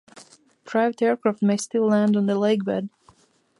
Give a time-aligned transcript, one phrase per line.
[0.65, 2.89] Private aircraft may still land on the lakebed.